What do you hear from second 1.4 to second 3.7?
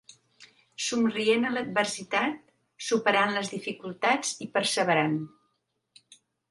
a l’adversitat, superant les